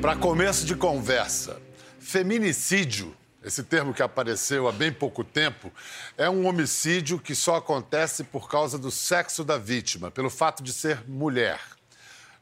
[0.00, 1.60] Para começo de conversa,
[1.98, 5.72] feminicídio, esse termo que apareceu há bem pouco tempo,
[6.16, 10.72] é um homicídio que só acontece por causa do sexo da vítima, pelo fato de
[10.72, 11.58] ser mulher.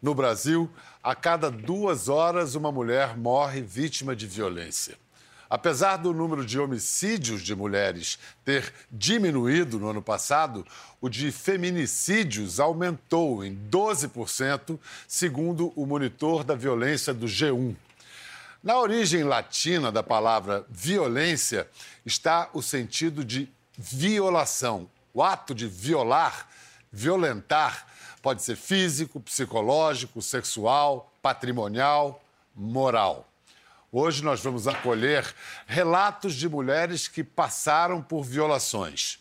[0.02, 0.70] No Brasil,
[1.02, 4.98] a cada duas horas, uma mulher morre vítima de violência.
[5.48, 10.66] Apesar do número de homicídios de mulheres ter diminuído no ano passado,
[11.00, 17.76] o de feminicídios aumentou em 12%, segundo o monitor da violência do G1.
[18.62, 21.68] Na origem latina da palavra violência
[22.04, 24.90] está o sentido de violação.
[25.14, 26.48] O ato de violar,
[26.90, 27.86] violentar,
[28.20, 32.20] pode ser físico, psicológico, sexual, patrimonial,
[32.56, 33.28] moral.
[33.98, 35.24] Hoje nós vamos acolher
[35.66, 39.18] relatos de mulheres que passaram por violações.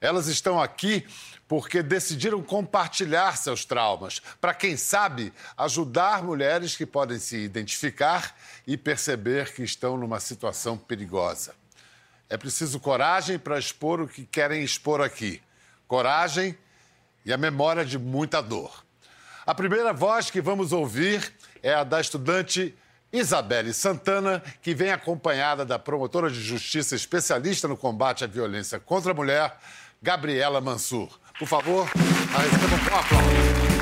[0.00, 1.06] Elas estão aqui
[1.46, 8.34] porque decidiram compartilhar seus traumas, para quem sabe ajudar mulheres que podem se identificar
[8.66, 11.54] e perceber que estão numa situação perigosa.
[12.28, 15.40] É preciso coragem para expor o que querem expor aqui.
[15.86, 16.58] Coragem
[17.24, 18.84] e a memória de muita dor.
[19.46, 21.32] A primeira voz que vamos ouvir
[21.62, 22.76] é a da estudante
[23.12, 29.12] Isabelle Santana, que vem acompanhada da promotora de justiça especialista no combate à violência contra
[29.12, 29.56] a mulher,
[30.02, 31.08] Gabriela Mansur.
[31.38, 33.75] Por favor, recebam com aplausos.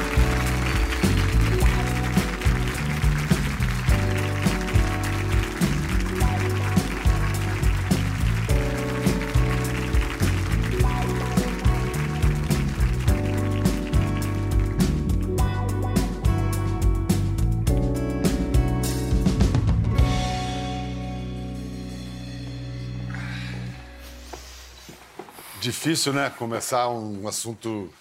[25.85, 26.31] Difícil, né?
[26.31, 27.93] Começar um assunto.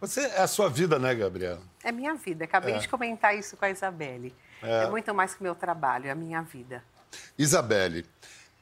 [0.00, 1.62] Você é a sua vida, né, Gabriela?
[1.84, 2.44] É minha vida.
[2.44, 2.78] Acabei é.
[2.78, 4.34] de comentar isso com a Isabelle.
[4.60, 4.82] É.
[4.82, 4.90] é.
[4.90, 6.82] muito mais que meu trabalho, é a minha vida.
[7.38, 8.04] Isabelle,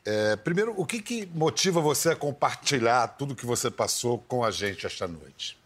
[0.05, 4.51] é, primeiro, o que, que motiva você a compartilhar tudo que você passou com a
[4.51, 5.59] gente esta noite?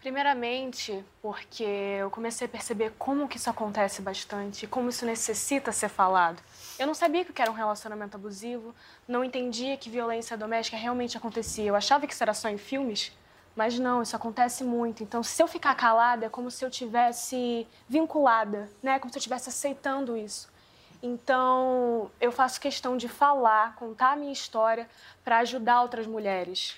[0.00, 5.88] Primeiramente, porque eu comecei a perceber como que isso acontece bastante, como isso necessita ser
[5.88, 6.42] falado.
[6.78, 8.74] Eu não sabia que era um relacionamento abusivo,
[9.06, 11.64] não entendia que violência doméstica realmente acontecia.
[11.64, 13.12] Eu achava que isso era só em filmes,
[13.54, 15.02] mas não, isso acontece muito.
[15.02, 18.98] Então, se eu ficar calada, é como se eu tivesse vinculada, né?
[18.98, 20.52] Como se eu estivesse aceitando isso.
[21.00, 24.88] Então, eu faço questão de falar, contar a minha história
[25.22, 26.76] para ajudar outras mulheres.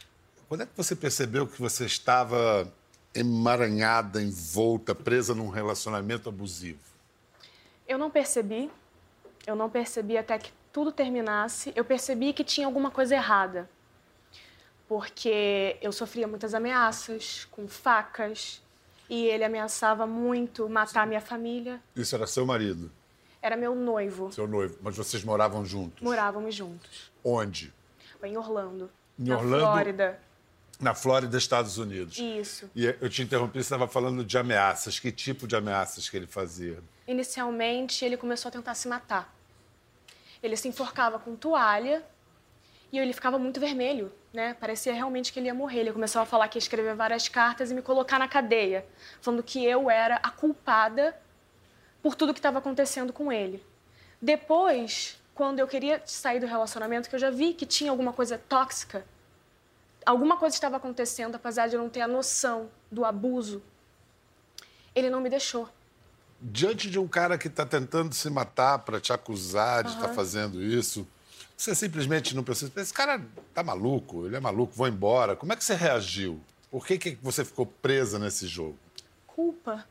[0.49, 2.71] Quando é que você percebeu que você estava
[3.15, 6.81] emaranhada, envolta, presa num relacionamento abusivo?
[7.89, 8.71] Eu não percebi,
[9.47, 11.73] eu não percebi até que tudo terminasse.
[11.77, 13.71] Eu percebi que tinha alguma coisa errada.
[14.89, 18.63] Porque eu sofria muitas ameaças, com facas,
[19.09, 21.81] e ele ameaçava muito matar minha família.
[21.95, 22.91] Isso era seu marido?
[23.41, 24.33] Era meu noivo.
[24.33, 24.79] Seu noivo.
[24.83, 26.03] Mas vocês moravam juntos?
[26.03, 27.13] Morávamos juntos.
[27.25, 27.73] Onde?
[28.23, 28.91] Em Orlando.
[29.19, 29.63] Em na Orlando?
[29.63, 30.21] Flórida.
[30.81, 32.19] Na Flórida, Estados Unidos.
[32.19, 32.71] Isso.
[32.75, 34.99] E eu te interrompi, você estava falando de ameaças.
[34.99, 36.83] Que tipo de ameaças que ele fazia?
[37.07, 39.36] Inicialmente, ele começou a tentar se matar.
[40.43, 42.05] Ele se enforcava com toalha
[42.93, 44.55] e ele ficava muito vermelho, né?
[44.55, 45.81] Parecia realmente que ele ia morrer.
[45.81, 48.87] Ele começou a falar que ia escrever várias cartas e me colocar na cadeia,
[49.21, 51.17] falando que eu era a culpada
[52.03, 53.65] por tudo que estava acontecendo com ele.
[54.21, 58.39] Depois, quando eu queria sair do relacionamento, que eu já vi que tinha alguma coisa
[58.39, 59.05] tóxica,
[60.05, 63.63] alguma coisa estava acontecendo, apesar de eu não ter a noção do abuso,
[64.95, 65.69] ele não me deixou
[66.41, 70.09] diante de um cara que está tentando se matar para te acusar de estar uhum.
[70.09, 71.07] tá fazendo isso,
[71.57, 72.71] você simplesmente não precisa.
[72.77, 73.21] Esse cara
[73.55, 75.35] tá maluco, ele é maluco, vou embora.
[75.35, 76.41] Como é que você reagiu?
[76.71, 78.79] Por que, que você ficou presa nesse jogo?
[79.27, 79.87] Culpa.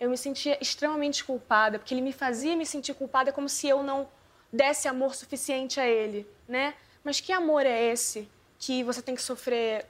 [0.00, 3.82] Eu me sentia extremamente culpada, porque ele me fazia me sentir culpada como se eu
[3.82, 4.08] não
[4.52, 6.74] desse amor suficiente a ele, né?
[7.02, 8.28] Mas que amor é esse
[8.58, 9.86] que você tem que sofrer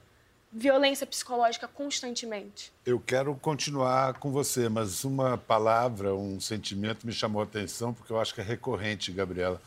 [0.55, 2.73] violência psicológica constantemente.
[2.87, 8.13] Eu quero continuar com você, mas uma palavra, um sentimento me chamou a atenção, porque
[8.13, 9.61] eu acho que é recorrente, Gabriela.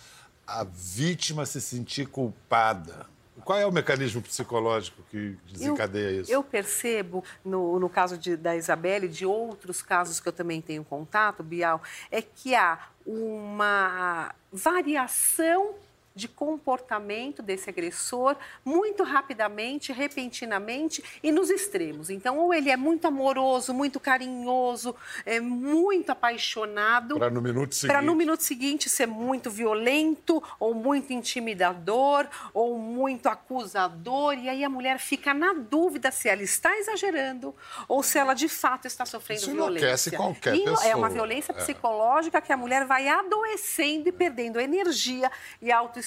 [0.48, 3.06] A vítima se sentir culpada.
[3.44, 6.31] Qual é o mecanismo psicológico que desencadeia eu, isso?
[6.31, 10.83] Eu percebo, no, no caso de, da Isabelle, de outros casos que eu também tenho
[10.83, 15.75] contato, Bial, é que há uma variação
[16.18, 18.36] de comportamento desse agressor
[18.66, 22.10] muito rapidamente, repentinamente e nos extremos.
[22.10, 27.18] Então, ou ele é muito amoroso, muito carinhoso, é muito apaixonado.
[27.18, 27.94] Para no minuto seguinte.
[27.94, 34.34] Para no minuto seguinte ser muito violento, ou muito intimidador, ou muito acusador.
[34.34, 37.56] E aí a mulher fica na dúvida se ela está exagerando
[37.88, 39.86] ou se ela de fato está sofrendo Isso violência.
[39.86, 40.86] enlouquece qualquer pessoa.
[40.86, 41.56] É uma violência é.
[41.56, 45.31] psicológica que a mulher vai adoecendo e perdendo energia
[45.62, 46.06] e autoestima.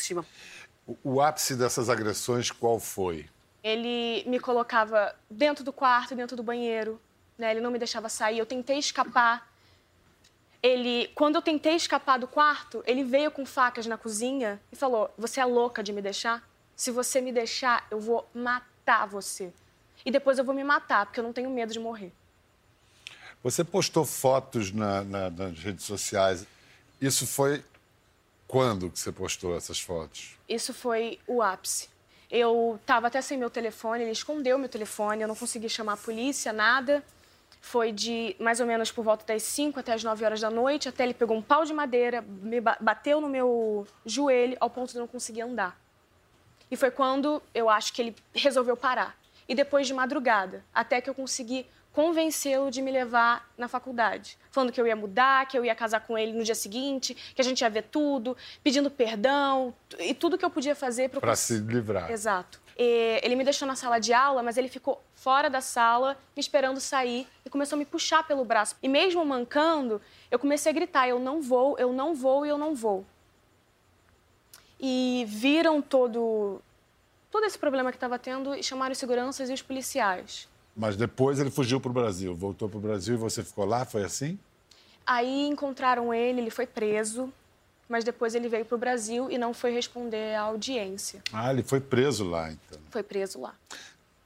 [0.87, 3.29] O, o ápice dessas agressões qual foi?
[3.62, 7.00] Ele me colocava dentro do quarto, dentro do banheiro.
[7.38, 7.50] Né?
[7.52, 8.38] Ele não me deixava sair.
[8.38, 9.49] Eu tentei escapar.
[10.62, 15.12] Ele, quando eu tentei escapar do quarto, ele veio com facas na cozinha e falou:
[15.17, 16.47] Você é louca de me deixar?
[16.76, 19.52] Se você me deixar, eu vou matar você.
[20.05, 22.12] E depois eu vou me matar, porque eu não tenho medo de morrer.
[23.43, 26.47] Você postou fotos na, na, nas redes sociais.
[27.00, 27.64] Isso foi
[28.50, 30.37] quando que você postou essas fotos?
[30.49, 31.88] Isso foi o ápice.
[32.29, 35.97] Eu estava até sem meu telefone, ele escondeu meu telefone, eu não consegui chamar a
[35.97, 37.00] polícia, nada.
[37.61, 40.88] Foi de mais ou menos por volta das 5 até as 9 horas da noite,
[40.88, 44.99] até ele pegou um pau de madeira, me bateu no meu joelho ao ponto de
[44.99, 45.81] não conseguir andar.
[46.69, 49.17] E foi quando eu acho que ele resolveu parar.
[49.49, 54.72] E depois de madrugada, até que eu consegui convencê-lo de me levar na faculdade, falando
[54.72, 57.44] que eu ia mudar, que eu ia casar com ele no dia seguinte, que a
[57.44, 62.10] gente ia ver tudo, pedindo perdão e tudo que eu podia fazer para se livrar.
[62.10, 62.60] Exato.
[62.78, 66.40] E ele me deixou na sala de aula, mas ele ficou fora da sala, me
[66.40, 68.76] esperando sair e começou a me puxar pelo braço.
[68.82, 70.00] E mesmo mancando,
[70.31, 73.04] eu comecei a gritar: "Eu não vou, eu não vou e eu não vou".
[74.78, 76.62] E viram todo
[77.31, 80.48] todo esse problema que estava tendo e chamaram os seguranças e os policiais.
[80.81, 83.85] Mas depois ele fugiu para o Brasil, voltou para o Brasil e você ficou lá?
[83.85, 84.38] Foi assim?
[85.06, 87.31] Aí encontraram ele, ele foi preso,
[87.87, 91.23] mas depois ele veio para o Brasil e não foi responder à audiência.
[91.31, 92.81] Ah, ele foi preso lá, então.
[92.88, 93.55] Foi preso lá.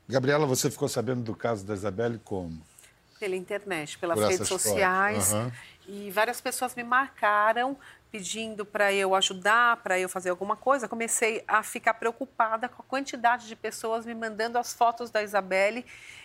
[0.09, 2.63] Gabriela, você ficou sabendo do caso da Isabelle como?
[3.19, 5.33] Pela internet, pelas Por redes sociais.
[5.33, 5.51] Uhum.
[5.89, 7.77] E várias pessoas me marcaram
[8.13, 12.85] pedindo para eu ajudar, para eu fazer alguma coisa, comecei a ficar preocupada com a
[12.85, 15.85] quantidade de pessoas me mandando as fotos da Isabelle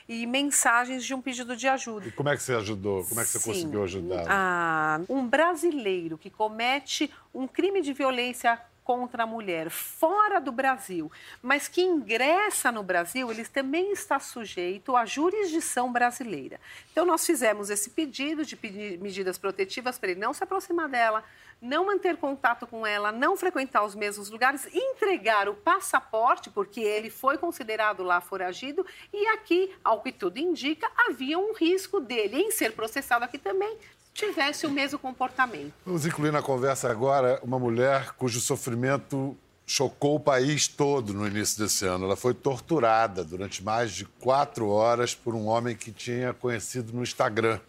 [0.10, 2.08] e mensagens de um pedido de ajuda.
[2.08, 3.06] E como é que você ajudou?
[3.06, 4.26] Como é que você Sim, conseguiu ajudar?
[4.28, 11.12] Ah, um brasileiro que comete um crime de violência contra a mulher fora do Brasil,
[11.44, 16.60] mas que ingressa no Brasil, ele também está sujeito à jurisdição brasileira.
[16.92, 18.58] Então, nós fizemos esse pedido de
[19.00, 21.24] medidas protetivas para ele não se aproximar dela,
[21.62, 27.10] não manter contato com ela, não frequentar os mesmos lugares, entregar o passaporte, porque ele
[27.10, 32.52] foi considerado lá foragido, e aqui, ao que tudo indica, havia um risco dele em
[32.52, 33.78] ser processado aqui também
[34.12, 35.72] tivesse o mesmo comportamento.
[35.86, 41.60] Vamos incluir na conversa agora uma mulher cujo sofrimento chocou o país todo no início
[41.60, 42.06] desse ano.
[42.06, 47.04] Ela foi torturada durante mais de quatro horas por um homem que tinha conhecido no
[47.04, 47.60] Instagram.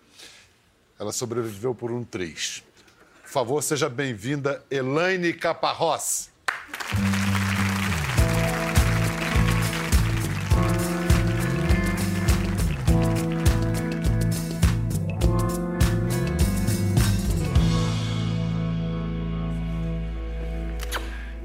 [0.98, 2.64] Ela sobreviveu por um triz.
[3.30, 6.32] Por favor, seja bem-vinda, Elaine Caparrós.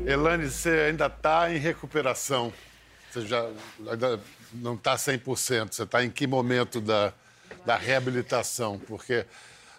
[0.08, 2.52] Elaine, você ainda está em recuperação.
[3.12, 3.48] Você já
[3.88, 4.20] ainda
[4.52, 5.72] não está 100%.
[5.72, 7.14] Você está em que momento da,
[7.64, 8.80] da reabilitação?
[8.80, 9.24] Porque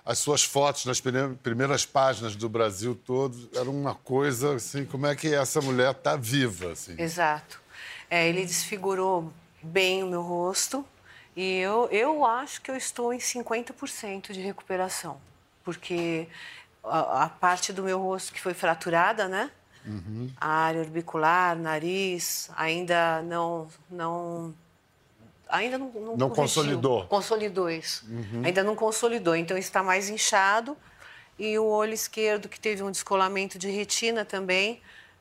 [0.06, 5.16] as suas fotos nas primeiras páginas do Brasil todo eram uma coisa assim, como é
[5.16, 6.70] que essa mulher está viva?
[6.70, 6.94] Assim?
[6.96, 7.60] Exato.
[8.08, 10.86] É, ele desfigurou bem o meu rosto
[11.34, 15.20] e eu, eu acho que eu estou em 50% de recuperação,
[15.64, 16.28] porque
[16.84, 19.50] a, a parte do meu rosto que foi fraturada, né?
[19.84, 20.30] Uhum.
[20.40, 24.54] A área orbicular, nariz, ainda não não
[25.48, 27.04] ainda não não, não consolidou.
[27.06, 28.04] Consolidou isso.
[28.08, 28.42] Uhum.
[28.44, 30.76] Ainda não consolidou, então está mais inchado
[31.38, 34.80] e o olho esquerdo que teve um descolamento de retina também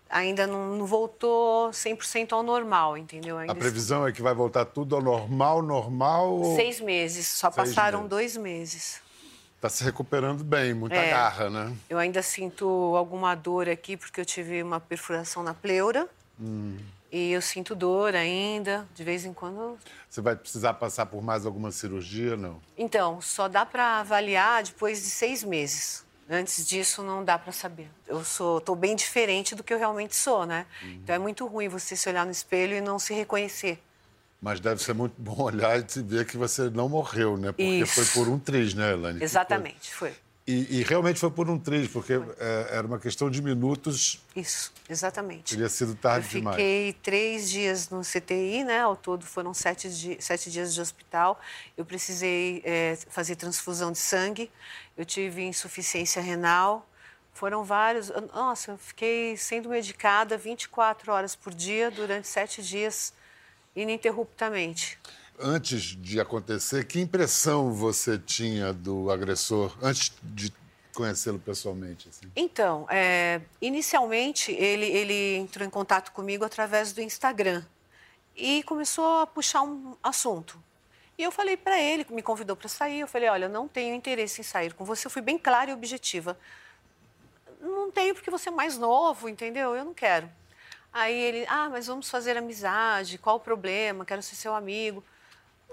[0.09, 3.37] ainda não, não voltou 100% ao normal, entendeu?
[3.37, 4.09] Ainda a previsão está...
[4.09, 6.55] é que vai voltar tudo ao normal, normal?
[6.55, 8.09] Seis meses, só Seis passaram meses.
[8.09, 9.01] dois meses.
[9.55, 11.75] Está se recuperando bem, muita é, garra, né?
[11.89, 12.65] Eu ainda sinto
[12.95, 16.07] alguma dor aqui, porque eu tive uma perfuração na pleura.
[16.39, 16.77] Hum.
[17.11, 19.77] E eu sinto dor ainda, de vez em quando.
[20.09, 22.61] Você vai precisar passar por mais alguma cirurgia, não?
[22.77, 26.05] Então, só dá para avaliar depois de seis meses.
[26.29, 27.87] Antes disso, não dá para saber.
[28.07, 30.65] Eu sou, tô bem diferente do que eu realmente sou, né?
[30.81, 30.99] Uhum.
[31.03, 33.79] Então é muito ruim você se olhar no espelho e não se reconhecer.
[34.41, 37.51] Mas deve ser muito bom olhar e ver que você não morreu, né?
[37.51, 38.03] Porque Isso.
[38.03, 39.23] foi por um triz, né, Elaine?
[39.23, 40.13] Exatamente, foi.
[40.47, 44.21] E, e, realmente foi por um triz, porque é, era uma questão de minutos.
[44.35, 45.55] Isso, exatamente.
[45.55, 46.55] Teria sido tarde eu demais.
[46.55, 48.81] Fiquei três dias no CTI, né?
[48.81, 51.39] Ao todo foram sete, di sete dias de hospital.
[51.75, 54.51] Eu precisei é, fazer transfusão de sangue.
[54.95, 56.87] Eu tive insuficiência renal.
[57.33, 58.11] Foram vários.
[58.31, 63.13] Nossa, eu fiquei sendo medicada 24 horas por dia durante sete dias,
[63.75, 64.99] ininterruptamente
[65.39, 70.53] antes de acontecer, que impressão você tinha do agressor antes de
[70.93, 72.09] conhecê-lo pessoalmente?
[72.09, 72.31] Assim?
[72.35, 77.63] Então, é, inicialmente ele, ele entrou em contato comigo através do Instagram
[78.35, 80.61] e começou a puxar um assunto.
[81.17, 84.41] E eu falei para ele, me convidou para sair, eu falei, olha, não tenho interesse
[84.41, 85.07] em sair com você.
[85.07, 86.37] Eu fui bem clara e objetiva.
[87.61, 89.75] Não tenho porque você é mais novo, entendeu?
[89.75, 90.29] Eu não quero.
[90.91, 94.05] Aí ele, ah, mas vamos fazer amizade, qual o problema?
[94.05, 95.03] Quero ser seu amigo.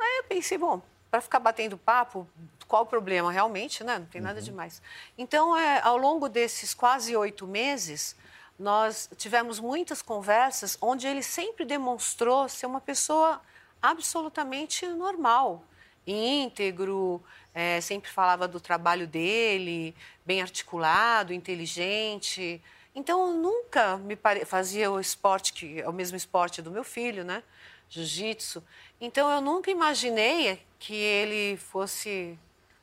[0.02, 2.26] Aí eu pensei, bom, para ficar batendo papo,
[2.66, 3.98] qual o problema realmente, né?
[3.98, 4.44] Não tem nada uhum.
[4.44, 4.80] demais.
[5.18, 8.16] Então, é, ao longo desses quase oito meses,
[8.58, 13.42] nós tivemos muitas conversas onde ele sempre demonstrou ser uma pessoa
[13.82, 15.64] absolutamente normal,
[16.06, 17.22] íntegro,
[17.54, 19.94] é, sempre falava do trabalho dele,
[20.24, 22.62] bem articulado, inteligente.
[22.94, 24.44] Então, eu nunca me pare...
[24.44, 27.42] fazia o esporte, que é o mesmo esporte do meu filho, né?
[27.90, 28.64] Jiu-jitsu.
[29.02, 32.38] Então eu nunca imaginei que ele fosse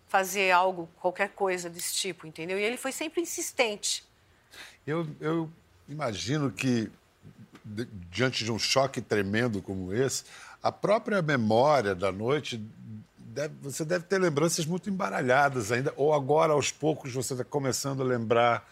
[0.10, 2.60] fazer algo, qualquer coisa desse tipo, entendeu?
[2.60, 4.04] E ele foi sempre insistente.
[4.86, 5.50] Eu, eu
[5.88, 6.92] imagino que,
[8.12, 10.26] diante de um choque tremendo como esse,
[10.62, 12.62] a própria memória da noite,
[13.18, 18.02] deve, você deve ter lembranças muito embaralhadas ainda, ou agora, aos poucos, você está começando
[18.02, 18.68] a lembrar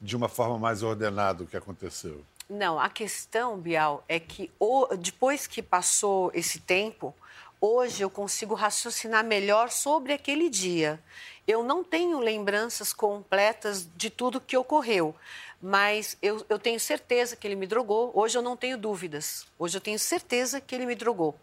[0.00, 2.22] de uma forma mais ordenada o que aconteceu?
[2.52, 4.52] Não, a questão, Bial, é que
[4.98, 7.14] depois que passou esse tempo,
[7.58, 11.02] hoje eu consigo raciocinar melhor sobre aquele dia.
[11.48, 15.16] Eu não tenho lembranças completas de tudo que ocorreu,
[15.62, 18.12] mas eu, eu tenho certeza que ele me drogou.
[18.14, 19.46] Hoje eu não tenho dúvidas.
[19.58, 21.34] Hoje eu tenho certeza que ele me drogou.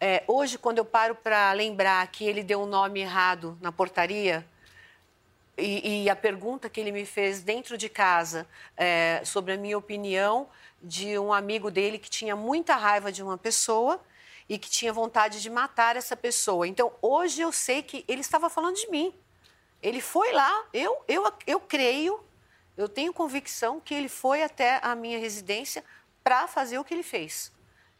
[0.00, 4.46] É, hoje, quando eu paro para lembrar que ele deu um nome errado na portaria,
[5.56, 8.46] e, e, a pergunta que ele me fez dentro de casa
[8.76, 10.48] é, sobre a minha opinião
[10.82, 14.00] de um amigo dele que tinha muita raiva de uma pessoa
[14.48, 16.66] e que tinha vontade de matar essa pessoa.
[16.66, 19.14] Então, hoje eu sei que ele estava falando de mim.
[19.82, 22.20] Ele foi lá, eu, eu, eu creio,
[22.76, 25.84] eu tenho convicção que ele foi até a minha residência
[26.22, 27.52] para fazer o que ele fez.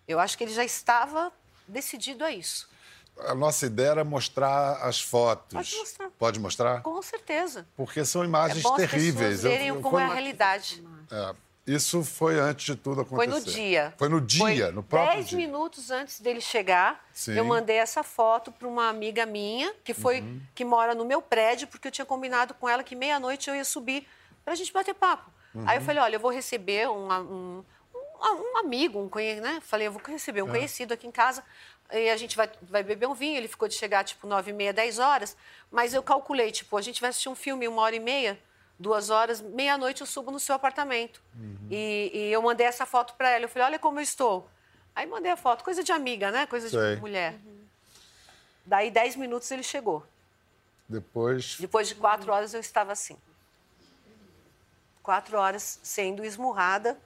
[0.09, 1.33] Eu acho que ele já estava
[1.69, 2.74] decidido a isso
[3.19, 5.55] a nossa ideia era mostrar as fotos.
[5.55, 6.11] Pode mostrar.
[6.19, 6.83] Pode mostrar?
[6.83, 7.67] Com certeza.
[7.77, 9.43] Porque são imagens é terríveis.
[9.43, 10.83] Verem eu, eu, como é a realidade.
[11.11, 11.35] É,
[11.67, 13.31] isso foi antes de tudo acontecer.
[13.31, 13.95] Foi no dia.
[13.97, 15.39] Foi no dia, foi no próprio dez dia.
[15.39, 17.33] minutos antes dele chegar, Sim.
[17.33, 20.41] eu mandei essa foto para uma amiga minha, que foi uhum.
[20.55, 23.65] que mora no meu prédio, porque eu tinha combinado com ela que meia-noite eu ia
[23.65, 24.07] subir
[24.45, 25.31] para a gente bater papo.
[25.55, 25.65] Uhum.
[25.67, 29.63] Aí eu falei, olha, eu vou receber um, um, um, um amigo, um conhecido, né?
[29.63, 30.51] Falei, eu vou receber um é.
[30.51, 31.43] conhecido aqui em casa
[31.93, 33.37] e a gente vai, vai beber um vinho.
[33.37, 35.37] Ele ficou de chegar, tipo, nove e meia, dez horas.
[35.71, 38.39] Mas eu calculei, tipo, a gente vai assistir um filme uma hora e meia,
[38.79, 41.21] duas horas, meia-noite eu subo no seu apartamento.
[41.35, 41.69] Uhum.
[41.71, 43.45] E, e, eu mandei essa foto para ela.
[43.45, 44.49] Eu falei, olha como eu estou.
[44.95, 46.47] Aí mandei a foto, coisa de amiga, né?
[46.47, 46.95] Coisa Sei.
[46.95, 47.35] de mulher.
[47.45, 47.65] Uhum.
[48.65, 50.07] Daí, dez minutos, ele chegou.
[50.89, 51.57] Depois...
[51.59, 53.17] Depois de quatro horas, eu estava assim.
[55.03, 56.99] Quatro horas sendo esmurrada,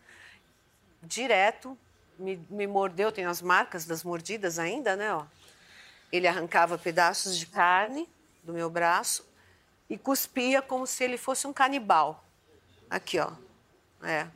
[1.02, 1.76] direto,
[2.18, 5.14] me, me mordeu, tem as marcas das mordidas ainda, né?
[5.14, 5.24] Ó.
[6.10, 8.08] Ele arrancava pedaços de carne
[8.42, 9.26] do meu braço
[9.88, 12.24] e cuspia como se ele fosse um canibal.
[12.90, 13.30] Aqui, ó.
[14.02, 14.26] É.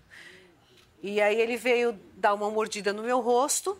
[1.02, 3.78] E aí ele veio dar uma mordida no meu rosto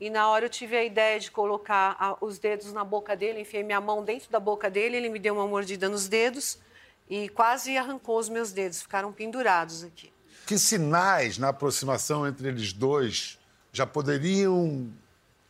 [0.00, 3.40] e na hora eu tive a ideia de colocar a, os dedos na boca dele,
[3.40, 6.58] enfiei minha mão dentro da boca dele, ele me deu uma mordida nos dedos
[7.08, 10.12] e quase arrancou os meus dedos, ficaram pendurados aqui.
[10.46, 13.38] Que sinais na aproximação entre eles dois
[13.74, 14.88] já poderiam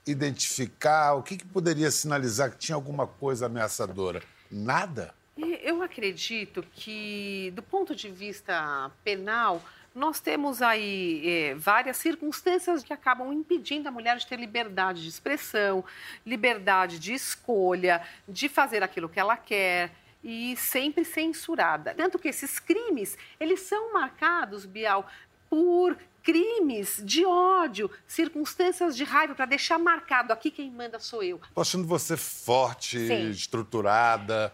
[0.06, 1.12] identificar?
[1.14, 4.22] O que, que poderia sinalizar que tinha alguma coisa ameaçadora?
[4.50, 5.14] Nada?
[5.36, 9.62] Eu acredito que, do ponto de vista penal,
[9.94, 15.08] nós temos aí é, várias circunstâncias que acabam impedindo a mulher de ter liberdade de
[15.08, 15.84] expressão,
[16.24, 21.92] liberdade de escolha, de fazer aquilo que ela quer e sempre censurada.
[21.94, 25.06] Tanto que esses crimes, eles são marcados, Bial,
[25.54, 31.40] por crimes de ódio, circunstâncias de raiva, para deixar marcado aqui quem manda sou eu.
[31.49, 33.30] Estou achando você forte, Sim.
[33.30, 34.52] estruturada.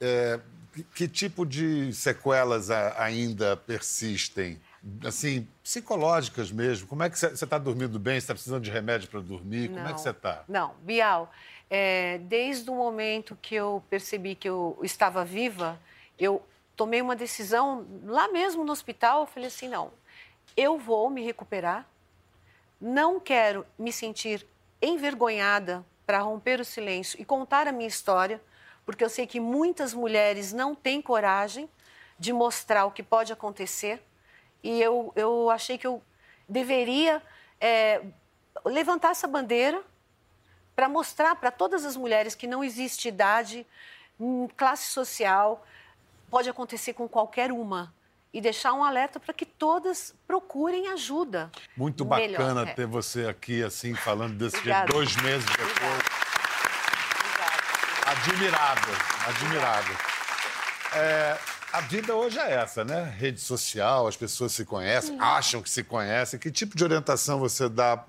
[0.00, 0.40] É,
[0.92, 4.60] que tipo de sequelas ainda persistem?
[5.04, 6.88] Assim, psicológicas mesmo.
[6.88, 8.14] Como é que você está dormindo bem?
[8.14, 9.68] Você está precisando de remédio para dormir?
[9.68, 10.42] Não, Como é que você está?
[10.48, 11.30] Não, Bial,
[11.68, 15.78] é, desde o momento que eu percebi que eu estava viva,
[16.18, 16.42] eu
[16.74, 19.20] tomei uma decisão lá mesmo no hospital.
[19.20, 19.92] Eu falei assim: não,
[20.56, 21.86] eu vou me recuperar,
[22.80, 24.46] não quero me sentir
[24.80, 28.42] envergonhada para romper o silêncio e contar a minha história,
[28.84, 31.68] porque eu sei que muitas mulheres não têm coragem
[32.18, 34.02] de mostrar o que pode acontecer.
[34.62, 36.02] E eu, eu achei que eu
[36.48, 37.22] deveria
[37.60, 38.02] é,
[38.64, 39.82] levantar essa bandeira
[40.74, 43.66] para mostrar para todas as mulheres que não existe idade,
[44.18, 45.64] hum, classe social,
[46.30, 47.92] pode acontecer com qualquer uma.
[48.32, 51.50] E deixar um alerta para que todas procurem ajuda.
[51.76, 52.72] Muito bacana Melhor, é.
[52.74, 56.02] ter você aqui, assim, falando desse jeito, dois meses depois.
[58.06, 58.94] Admirável,
[59.26, 59.96] admirável.
[60.94, 61.38] É,
[61.72, 63.14] a vida hoje é essa, né?
[63.16, 65.20] Rede social, as pessoas se conhecem, Sim.
[65.20, 66.38] acham que se conhecem.
[66.38, 68.04] Que tipo de orientação você dá,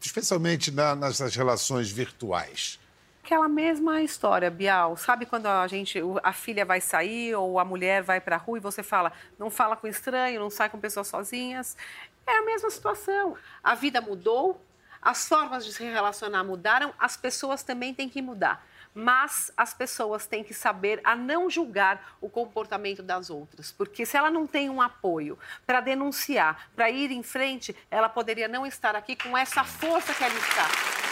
[0.00, 2.78] especialmente na, nas relações virtuais?
[3.26, 4.96] Aquela mesma história, Bial.
[4.96, 8.58] Sabe quando a gente, a filha vai sair ou a mulher vai para a rua
[8.58, 11.76] e você fala, não fala com estranho, não sai com pessoas sozinhas?
[12.24, 13.36] É a mesma situação.
[13.64, 14.64] A vida mudou,
[15.02, 18.64] as formas de se relacionar mudaram, as pessoas também têm que mudar
[18.98, 24.16] mas as pessoas têm que saber a não julgar o comportamento das outras, porque se
[24.16, 28.96] ela não tem um apoio para denunciar, para ir em frente, ela poderia não estar
[28.96, 31.05] aqui com essa força que ela está.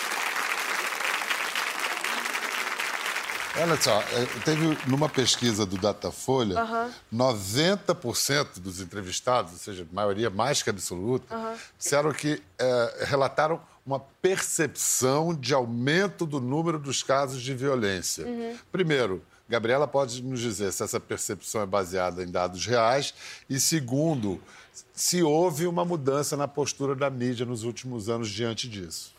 [3.57, 6.91] Olha só, é, teve numa pesquisa do Datafolha, uhum.
[7.13, 11.55] 90% dos entrevistados, ou seja, maioria mais que absoluta, uhum.
[11.79, 18.27] disseram que é, relataram uma percepção de aumento do número dos casos de violência.
[18.27, 18.57] Uhum.
[18.73, 23.15] Primeiro, Gabriela pode nos dizer se essa percepção é baseada em dados reais
[23.49, 24.43] e, segundo,
[24.93, 29.15] se houve uma mudança na postura da mídia nos últimos anos diante disso.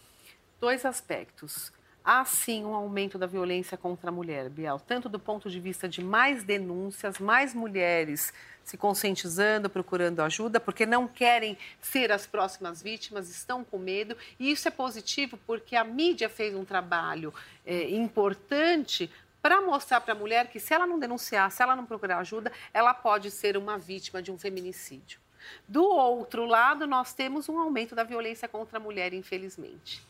[0.59, 1.71] Dois aspectos
[2.05, 5.89] há sim um aumento da violência contra a mulher, Biel, tanto do ponto de vista
[5.89, 8.31] de mais denúncias, mais mulheres
[8.63, 14.17] se conscientizando, procurando ajuda, porque não querem ser as próximas vítimas, estão com medo.
[14.39, 17.33] E isso é positivo porque a mídia fez um trabalho
[17.65, 19.09] é, importante
[19.41, 22.51] para mostrar para a mulher que se ela não denunciar, se ela não procurar ajuda,
[22.73, 25.19] ela pode ser uma vítima de um feminicídio.
[25.67, 30.01] Do outro lado, nós temos um aumento da violência contra a mulher, infelizmente.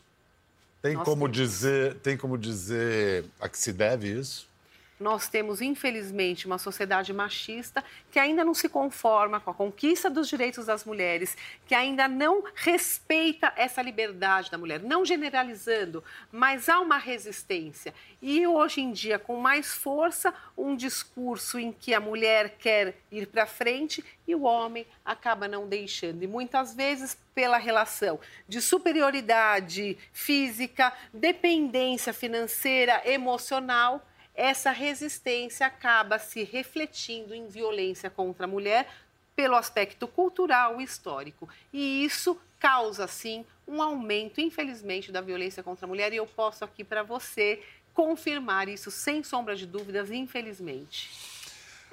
[0.86, 4.48] Tem como dizer, tem como dizer a que se deve isso?
[4.98, 10.28] Nós temos, infelizmente, uma sociedade machista que ainda não se conforma com a conquista dos
[10.28, 16.80] direitos das mulheres, que ainda não respeita essa liberdade da mulher, não generalizando, mas há
[16.80, 17.92] uma resistência.
[18.22, 23.26] E hoje em dia, com mais força, um discurso em que a mulher quer ir
[23.26, 26.22] para frente e o homem acaba não deixando.
[26.22, 34.02] E muitas vezes pela relação de superioridade física, dependência financeira, emocional
[34.36, 38.86] essa resistência acaba se refletindo em violência contra a mulher
[39.34, 41.48] pelo aspecto cultural e histórico.
[41.72, 46.12] E isso causa, sim, um aumento, infelizmente, da violência contra a mulher.
[46.12, 47.62] E eu posso aqui para você
[47.94, 51.10] confirmar isso sem sombra de dúvidas, infelizmente.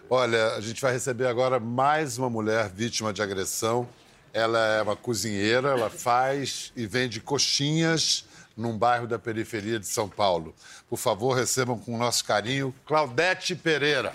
[0.10, 3.88] Olha, a gente vai receber agora mais uma mulher vítima de agressão.
[4.34, 10.08] Ela é uma cozinheira, ela faz e vende coxinhas num bairro da periferia de São
[10.08, 10.54] Paulo.
[10.90, 14.14] Por favor, recebam com o nosso carinho Claudete Pereira.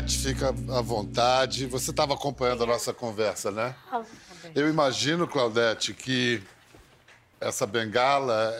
[0.00, 1.66] Claudete, fica à vontade.
[1.66, 3.74] Você estava acompanhando a nossa conversa, né?
[4.54, 6.42] Eu imagino, Claudete, que
[7.40, 8.54] essa bengala,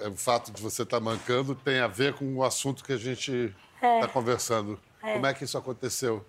[0.00, 2.84] é, é, o fato de você estar tá mancando, tem a ver com o assunto
[2.84, 4.00] que a gente está é.
[4.00, 4.80] Tá conversando.
[5.02, 5.14] É.
[5.14, 6.24] Como é que isso aconteceu?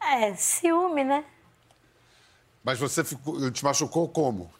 [0.00, 1.24] É, ciúme, né?
[2.62, 4.52] Mas você ficou, ele te machucou como?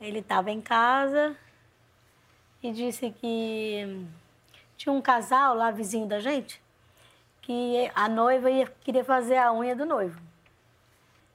[0.00, 1.36] Ele estava em casa
[2.62, 4.06] e disse que
[4.76, 6.60] tinha um casal lá vizinho da gente
[7.50, 10.20] que a noiva ia, queria fazer a unha do noivo.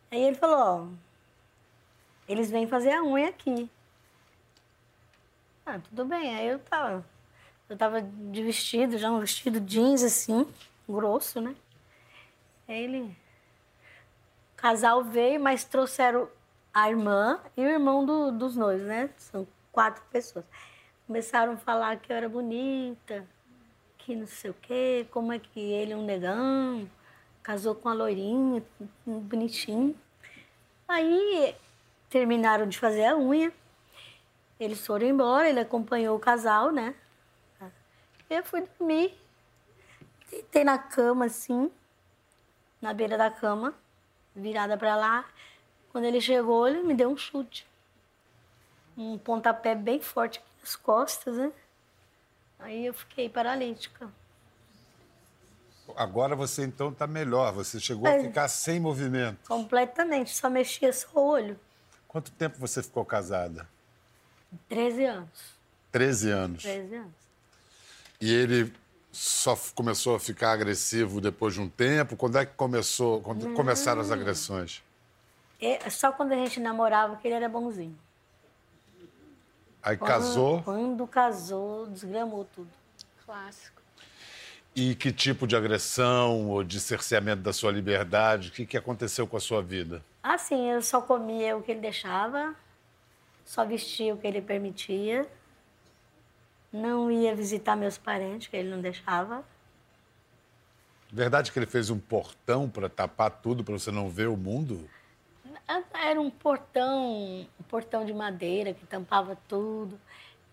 [0.09, 0.87] Aí ele falou, ó,
[2.25, 3.69] eles vêm fazer a unha aqui.
[5.65, 6.33] Ah, tudo bem.
[6.33, 7.05] Aí eu tava,
[7.67, 10.47] eu tava de vestido, já um vestido jeans assim,
[10.87, 11.53] grosso, né?
[12.65, 13.01] Aí ele,
[14.53, 16.29] o casal veio, mas trouxeram
[16.73, 19.09] a irmã e o irmão do, dos noivos, né?
[19.17, 20.45] São quatro pessoas.
[21.05, 23.27] Começaram a falar que eu era bonita,
[24.05, 26.87] que não sei o quê, como é que ele é um negão,
[27.41, 28.63] casou com uma loirinha,
[29.03, 29.99] bonitinho.
[30.87, 31.55] Aí
[32.07, 33.51] terminaram de fazer a unha
[34.59, 36.93] Eles foram embora, ele acompanhou o casal, né?
[38.29, 39.17] Eu fui dormir.
[40.29, 41.71] Deitei na cama, assim,
[42.79, 43.73] na beira da cama,
[44.35, 45.25] virada para lá.
[45.91, 47.65] Quando ele chegou, ele me deu um chute.
[48.95, 51.51] Um pontapé bem forte nas costas, né?
[52.59, 54.09] Aí eu fiquei paralítica.
[55.95, 58.17] Agora você então está melhor, você chegou É.
[58.17, 59.47] a ficar sem movimento.
[59.47, 61.59] Completamente, só mexia só o olho.
[62.07, 63.67] Quanto tempo você ficou casada?
[64.67, 65.29] 13 anos.
[65.91, 66.63] 13 anos.
[66.63, 67.13] 13 anos.
[68.19, 68.73] E ele
[69.11, 72.17] só começou a ficar agressivo depois de um tempo?
[72.17, 74.81] Quando é que começou, quando começaram as agressões?
[75.61, 77.97] E só quando a gente namorava que ele era bonzinho.
[79.85, 82.69] Aí casou Quando casou, desgramou tudo.
[83.23, 83.81] Clássico.
[84.75, 88.49] e que tipo de agressão ou de cerceamento da sua liberdade?
[88.49, 90.03] O que, que aconteceu com a sua vida?
[90.21, 92.55] Assim, eu só comia o que ele deixava,
[93.45, 95.27] só vestia o que ele permitia,
[96.73, 99.43] não ia visitar meus parentes, que ele não deixava.
[101.11, 104.89] Verdade que ele fez um portão para tapar tudo, para você não ver o mundo?
[105.67, 109.99] Era um portão, um portão de madeira que tampava tudo,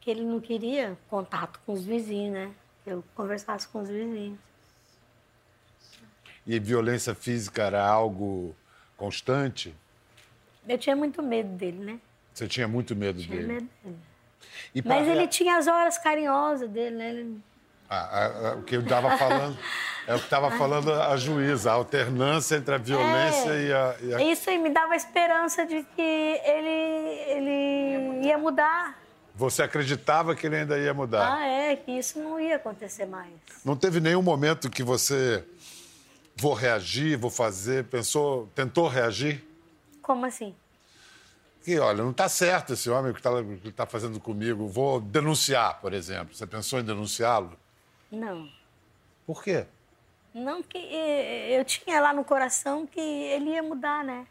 [0.01, 2.53] que ele não queria contato com os vizinhos, né?
[2.83, 4.39] Que eu conversasse com os vizinhos.
[6.47, 8.55] E violência física era algo
[8.97, 9.75] constante?
[10.69, 12.01] Eu tinha muito medo dele, né?
[12.33, 13.53] Você tinha muito medo Tinha dele?
[13.53, 13.97] medo dele.
[14.75, 17.11] E Mas ele tinha as horas carinhosas dele, né?
[17.11, 17.41] Ele-
[17.95, 19.59] Ah, ah, ah, o que eu estava falando
[20.07, 23.63] é o que estava falando a juíza, a alternância entre a violência É.
[23.67, 28.99] e a, e a- Isso aí me dava esperança de que ele, ele ia mudar.
[29.35, 31.37] Você acreditava que ele ainda ia mudar?
[31.39, 33.31] Ah, é, que isso não ia acontecer mais.
[33.63, 35.45] Não teve nenhum momento que você
[36.35, 39.45] vou reagir, vou fazer, pensou, tentou reagir?
[40.01, 40.55] Como assim?
[41.63, 44.67] Que olha, não está certo esse homem que está fazendo comigo.
[44.67, 46.35] Vou denunciar, por exemplo.
[46.35, 47.53] Você pensou em denunciá-lo?
[48.13, 48.49] Não.
[49.27, 49.67] Por quê?
[50.35, 54.27] Não que eh, eu tinha lá no coração que ele ia mudar, né?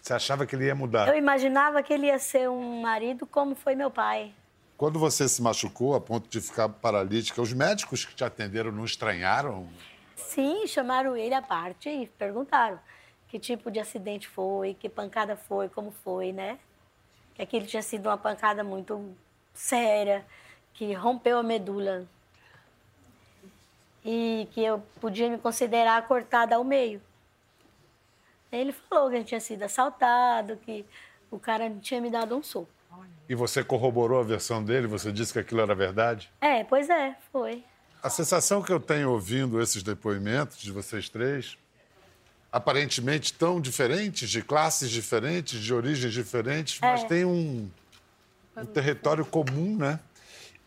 [0.00, 1.08] Você achava que ele ia mudar?
[1.08, 4.32] Eu imaginava que ele ia ser um marido como foi meu pai.
[4.76, 8.84] Quando você se machucou a ponto de ficar paralítica, os médicos que te atenderam não
[8.84, 9.68] estranharam?
[10.16, 12.78] Sim, chamaram ele à parte e perguntaram
[13.28, 16.58] que tipo de acidente foi, que pancada foi, como foi, né?
[17.34, 19.16] Que aquilo tinha sido uma pancada muito
[19.52, 20.24] séria,
[20.74, 22.06] que rompeu a medula.
[24.04, 27.00] E que eu podia me considerar cortada ao meio.
[28.52, 30.84] Ele falou que eu tinha sido assaltado, que
[31.30, 32.68] o cara tinha me dado um soco.
[33.28, 34.86] E você corroborou a versão dele?
[34.86, 36.30] Você disse que aquilo era verdade?
[36.40, 37.64] É, pois é, foi.
[38.02, 41.56] A sensação que eu tenho ouvindo esses depoimentos de vocês três,
[42.52, 47.68] aparentemente tão diferentes, de classes diferentes, de origens diferentes, mas tem um,
[48.56, 49.98] um território comum, né?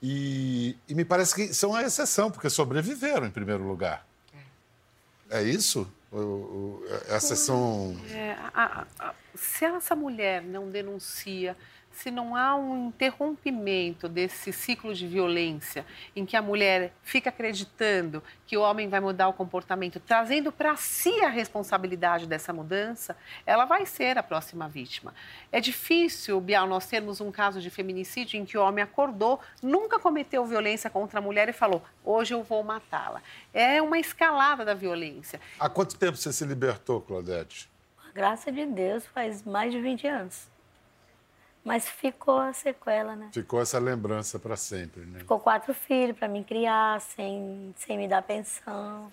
[0.02, 4.06] E, e me parece que são a exceção, porque sobreviveram em primeiro lugar.
[5.30, 5.92] É isso?
[6.12, 6.84] O- o-
[7.36, 8.00] são.
[8.12, 11.58] É, a- a- a- se essa mulher não denuncia,
[11.98, 15.84] se não há um interrompimento desse ciclo de violência,
[16.16, 20.76] em que a mulher fica acreditando que o homem vai mudar o comportamento, trazendo para
[20.76, 25.12] si a responsabilidade dessa mudança, ela vai ser a próxima vítima.
[25.52, 30.00] É difícil, Bial, nós termos um caso de feminicídio em que o homem acordou, nunca
[30.00, 33.24] cometeu violência contra a mulher e falou: hoje eu vou matá-la.
[33.52, 35.42] É uma escalada da violência.
[35.60, 37.68] Há quanto tempo você se libertou, Claudete?
[38.14, 40.57] Graças de Deus, faz mais de 20 anos.
[41.68, 43.30] Mas ficou a sequela, né?
[43.34, 45.20] Ficou essa lembrança para sempre, né?
[45.20, 49.12] Ficou quatro filhos para me criar, sem, sem me dar pensão.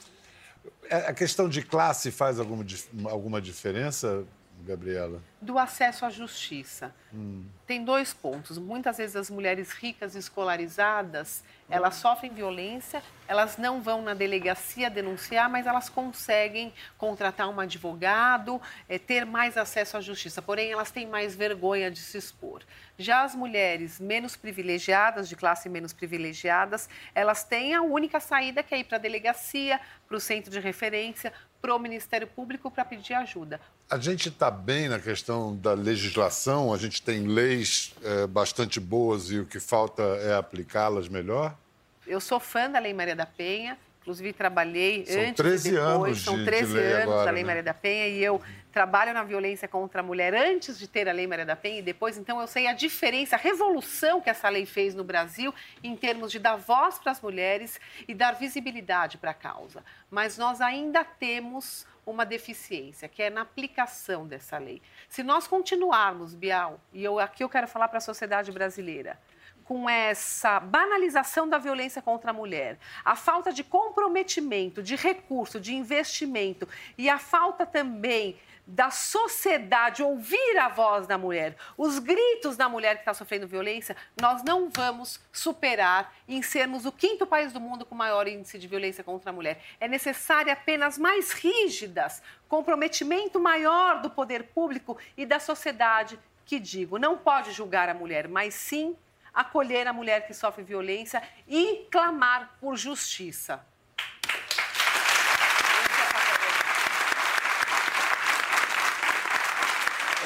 [0.88, 2.64] É, A questão de classe faz alguma,
[3.10, 4.24] alguma diferença,
[4.64, 5.20] Gabriela?
[5.44, 6.94] do acesso à justiça.
[7.66, 8.58] Tem dois pontos.
[8.58, 15.48] Muitas vezes as mulheres ricas escolarizadas, elas sofrem violência, elas não vão na delegacia denunciar,
[15.48, 20.42] mas elas conseguem contratar um advogado, eh, ter mais acesso à justiça.
[20.42, 22.62] Porém, elas têm mais vergonha de se expor.
[22.98, 28.74] Já as mulheres menos privilegiadas, de classe menos privilegiadas, elas têm a única saída que
[28.74, 31.32] é ir para a delegacia, para o centro de referência,
[31.64, 33.58] para o Ministério Público para pedir ajuda.
[33.88, 39.30] A gente está bem na questão da legislação, a gente tem leis eh, bastante boas
[39.30, 41.56] e o que falta é aplicá-las melhor?
[42.06, 45.88] Eu sou fã da Lei Maria da Penha, inclusive trabalhei São antes 13 e depois,
[45.94, 47.46] anos são de- de 13 lei anos agora, da Lei né?
[47.46, 48.40] Maria da Penha e eu
[48.70, 51.82] trabalho na violência contra a mulher antes de ter a Lei Maria da Penha e
[51.82, 55.96] depois, então eu sei a diferença, a revolução que essa lei fez no Brasil em
[55.96, 59.82] termos de dar voz para as mulheres e dar visibilidade para a causa.
[60.10, 64.82] Mas nós ainda temos uma deficiência, que é na aplicação dessa lei.
[65.08, 69.18] Se nós continuarmos, Bial, e eu, aqui eu quero falar para a sociedade brasileira,
[69.64, 75.74] com essa banalização da violência contra a mulher, a falta de comprometimento, de recurso, de
[75.74, 82.68] investimento e a falta também da sociedade ouvir a voz da mulher, os gritos da
[82.68, 87.60] mulher que está sofrendo violência, nós não vamos superar em sermos o quinto país do
[87.60, 89.60] mundo com maior índice de violência contra a mulher.
[89.78, 96.98] É necessária apenas mais rígidas, comprometimento maior do poder público e da sociedade, que digo,
[96.98, 98.96] não pode julgar a mulher, mas sim
[99.34, 103.60] acolher a mulher que sofre violência e clamar por justiça.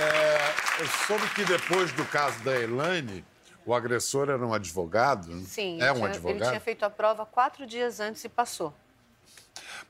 [0.01, 3.25] É, eu soube que depois do caso da Elaine,
[3.66, 5.40] o agressor era um advogado.
[5.44, 6.37] Sim, é um tinha, advogado.
[6.37, 8.73] ele tinha feito a prova quatro dias antes e passou.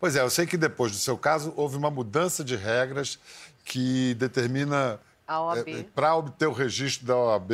[0.01, 3.19] Pois é, eu sei que depois do seu caso houve uma mudança de regras
[3.65, 5.01] que determina.
[5.29, 5.69] A OAB.
[5.69, 7.53] É, Para obter o registro da OAB,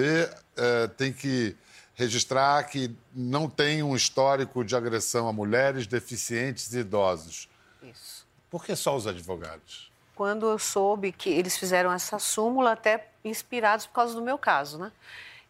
[0.56, 1.56] é, tem que
[1.94, 7.48] registrar que não tem um histórico de agressão a mulheres, deficientes e idosos.
[7.82, 8.26] Isso.
[8.48, 9.92] Por que só os advogados?
[10.14, 14.78] Quando eu soube que eles fizeram essa súmula, até inspirados por causa do meu caso,
[14.78, 14.92] né?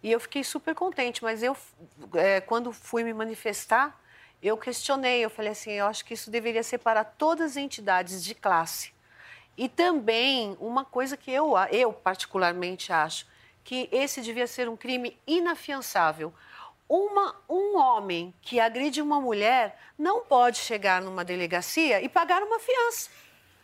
[0.02, 1.56] E eu fiquei super contente, mas eu,
[2.14, 3.98] é, quando fui me manifestar,
[4.42, 8.22] eu questionei, eu falei assim, eu acho que isso deveria ser para todas as entidades
[8.22, 8.92] de classe.
[9.56, 13.26] E também, uma coisa que eu, eu particularmente acho,
[13.62, 16.32] que esse devia ser um crime inafiançável.
[16.88, 22.58] Uma, um homem que agride uma mulher não pode chegar numa delegacia e pagar uma
[22.58, 23.10] fiança,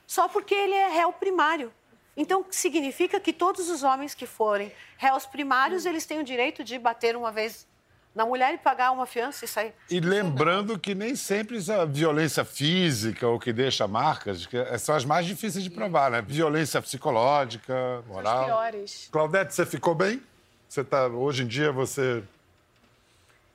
[0.06, 1.72] só porque ele é réu primário.
[2.16, 6.78] Então, significa que todos os homens que forem réus primários, eles têm o direito de
[6.78, 7.66] bater uma vez
[8.14, 9.74] na mulher e pagar uma fiança e sair.
[9.88, 14.94] E lembrando que nem sempre isso é violência física ou que deixa marcas, que são
[14.94, 16.20] as mais difíceis de provar, né?
[16.20, 18.40] Violência psicológica, moral.
[18.40, 19.08] Os piores.
[19.12, 20.22] Claudete, você ficou bem?
[20.68, 22.22] Você tá, hoje em dia você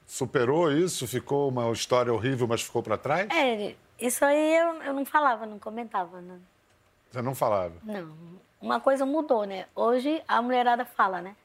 [0.06, 1.08] superou isso?
[1.08, 3.30] Ficou uma história horrível, mas ficou para trás?
[3.32, 6.40] É, isso aí eu, eu não falava, não comentava, não.
[7.12, 7.74] Você não falava?
[7.84, 8.14] Não.
[8.62, 9.66] Uma coisa mudou, né?
[9.76, 11.36] Hoje a mulherada fala, né?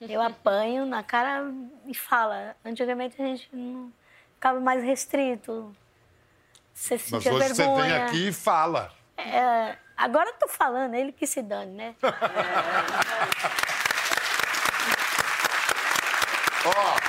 [0.00, 1.52] Eu apanho na cara
[1.86, 2.54] e fala.
[2.64, 3.92] Antigamente a gente não
[4.34, 5.74] ficava mais restrito.
[6.72, 7.82] Você Mas sentia hoje você vergonha.
[7.84, 8.92] vem aqui e fala.
[9.16, 11.96] É, agora eu tô falando, ele que se dane, né?
[16.64, 17.00] Ó,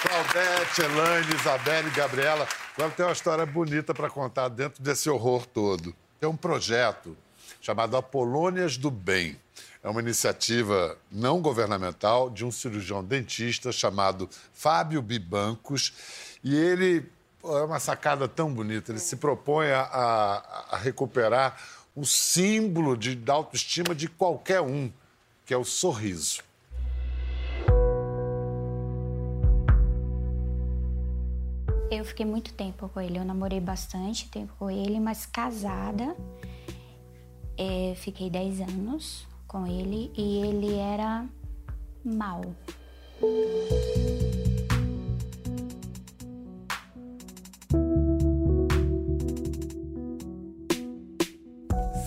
[0.00, 2.48] Claudete, Elaine, Isabelle, Gabriela.
[2.76, 5.94] Agora tem uma história bonita para contar dentro desse horror todo.
[6.18, 7.16] Tem um projeto
[7.60, 9.36] chamado Apolônias do Bem.
[9.82, 15.92] É uma iniciativa não governamental de um cirurgião dentista chamado Fábio Bibancos.
[16.44, 17.04] E ele
[17.44, 18.92] é uma sacada tão bonita.
[18.92, 21.60] Ele se propõe a, a- a recuperar
[21.96, 24.90] o símbolo de, da autoestima de qualquer um,
[25.44, 26.42] que é o sorriso.
[31.90, 36.16] Eu fiquei muito tempo com ele, eu namorei bastante tempo com ele, mas casada.
[37.56, 41.26] É, fiquei 10 anos com ele e ele era
[42.04, 42.42] mal.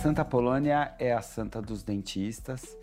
[0.01, 2.77] Santa Polônia é a santa dos dentistas.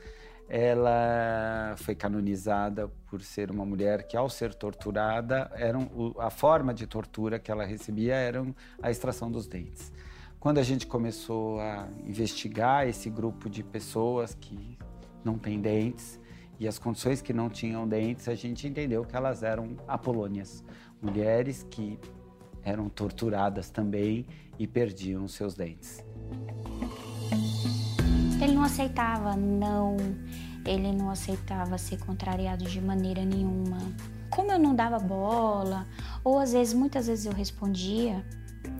[0.49, 6.87] Ela foi canonizada por ser uma mulher que, ao ser torturada, eram, a forma de
[6.87, 8.45] tortura que ela recebia era
[8.83, 9.93] a extração dos dentes.
[10.43, 14.77] Quando a gente começou a investigar esse grupo de pessoas que
[15.25, 16.19] não têm dentes
[16.59, 20.65] e as condições que não tinham dentes, a gente entendeu que elas eram apolônias,
[21.01, 21.97] mulheres que
[22.65, 24.27] eram torturadas também
[24.59, 26.05] e perdiam seus dentes.
[28.43, 29.97] Ele não aceitava não,
[30.67, 33.79] ele não aceitava ser contrariado de maneira nenhuma.
[34.29, 35.87] Como eu não dava bola,
[36.25, 38.25] ou às vezes, muitas vezes eu respondia,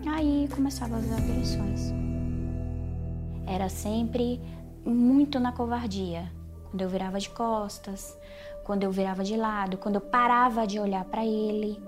[0.09, 1.93] aí começavam as agressões.
[3.47, 4.41] Era sempre
[4.85, 6.31] muito na covardia.
[6.71, 8.17] Quando eu virava de costas,
[8.65, 11.79] quando eu virava de lado, quando eu parava de olhar para ele.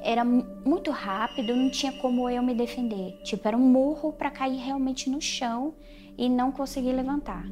[0.00, 3.18] Era mu- muito rápido, não tinha como eu me defender.
[3.22, 5.74] Tipo, era um murro para cair realmente no chão
[6.18, 7.46] e não conseguir levantar.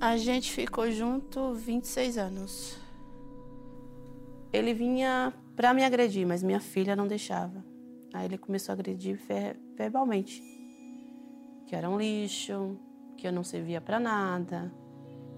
[0.00, 2.76] A gente ficou junto 26 anos.
[4.52, 7.64] Ele vinha pra me agredir, mas minha filha não deixava.
[8.12, 10.42] Aí ele começou a agredir ver- verbalmente.
[11.66, 12.76] Que era um lixo,
[13.16, 14.72] que eu não servia pra nada,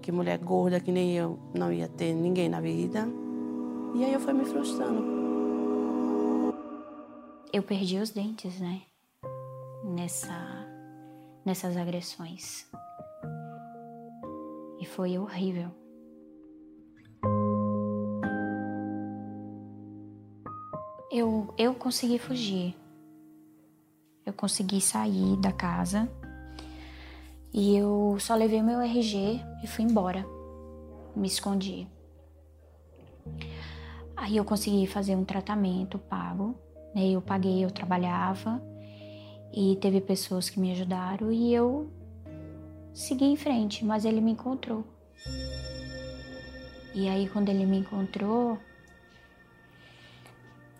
[0.01, 3.07] que mulher gorda que nem eu não ia ter ninguém na vida.
[3.95, 5.15] E aí eu fui me frustrando.
[7.53, 8.81] Eu perdi os dentes, né?
[9.85, 10.67] nessa,
[11.45, 12.67] nessas agressões.
[14.81, 15.69] E foi horrível.
[21.11, 22.75] Eu, eu consegui fugir.
[24.25, 26.09] Eu consegui sair da casa
[27.53, 30.25] e eu só levei meu RG e fui embora.
[31.15, 31.87] Me escondi.
[34.17, 36.55] Aí eu consegui fazer um tratamento pago.
[36.93, 37.11] Né?
[37.11, 38.61] Eu paguei, eu trabalhava
[39.53, 41.89] e teve pessoas que me ajudaram e eu
[42.93, 44.83] segui em frente, mas ele me encontrou.
[46.93, 48.57] E aí quando ele me encontrou,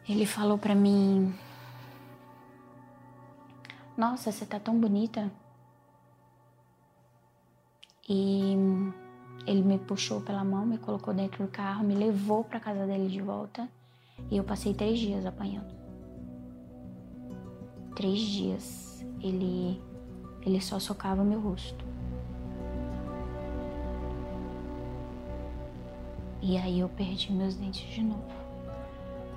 [0.07, 1.33] ele falou para mim:
[3.97, 5.31] "Nossa, você tá tão bonita".
[8.07, 8.55] E
[9.47, 13.07] ele me puxou pela mão, me colocou dentro do carro, me levou para casa dele
[13.07, 13.67] de volta.
[14.29, 15.73] E eu passei três dias apanhando.
[17.95, 19.05] Três dias.
[19.21, 19.81] Ele,
[20.41, 21.83] ele só socava meu rosto.
[26.41, 28.44] E aí eu perdi meus dentes de novo.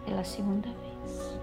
[0.09, 1.39] Pela segunda vez.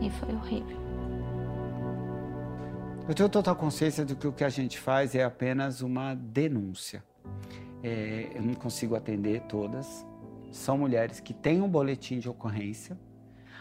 [0.00, 0.76] E foi horrível.
[3.08, 7.02] Eu tenho total consciência de que o que a gente faz é apenas uma denúncia.
[7.82, 10.06] É, eu não consigo atender todas.
[10.52, 12.96] São mulheres que têm um boletim de ocorrência.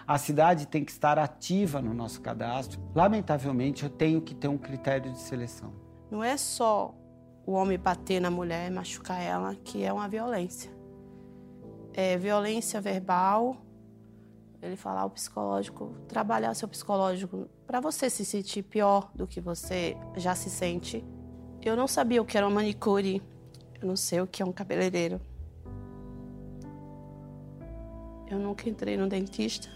[0.05, 2.79] A cidade tem que estar ativa no nosso cadastro.
[2.93, 5.73] Lamentavelmente, eu tenho que ter um critério de seleção.
[6.11, 6.93] Não é só
[7.45, 10.71] o homem bater na mulher, machucar ela, que é uma violência.
[11.93, 13.57] É violência verbal,
[14.61, 19.41] ele falar o psicológico, trabalhar o seu psicológico para você se sentir pior do que
[19.41, 21.03] você já se sente.
[21.61, 23.21] Eu não sabia o que era uma manicure,
[23.81, 25.19] eu não sei o que é um cabeleireiro.
[28.29, 29.67] Eu nunca entrei no dentista.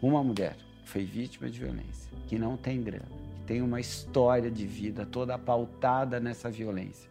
[0.00, 3.04] Uma mulher foi vítima de violência, que não tem grana,
[3.50, 7.10] tem uma história de vida toda pautada nessa violência.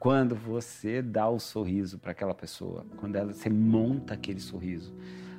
[0.00, 4.92] Quando você dá o sorriso para aquela pessoa, quando ela, você monta aquele sorriso,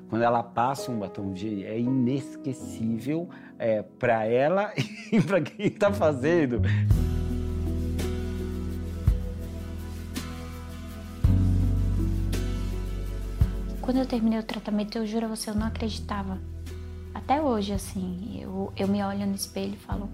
[0.10, 4.72] quando ela passa um batom de é inesquecível é, para ela
[5.12, 6.62] e para quem está fazendo.
[13.82, 16.40] Quando eu terminei o tratamento, eu juro a você, eu não acreditava.
[17.14, 20.10] Até hoje, assim, eu, eu me olho no espelho e falo: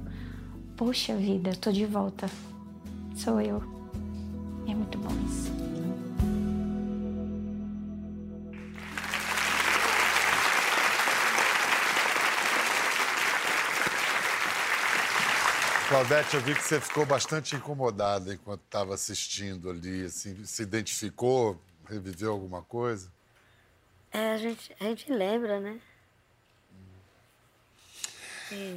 [0.75, 2.27] Poxa vida, eu tô de volta.
[3.15, 3.61] Sou eu.
[4.67, 5.57] É muito bom isso.
[15.87, 20.03] Claudete, eu vi que você ficou bastante incomodada enquanto estava assistindo ali.
[20.03, 21.61] Assim, se identificou?
[21.87, 23.09] Reviveu alguma coisa?
[24.11, 25.79] É, a gente, a gente lembra, né?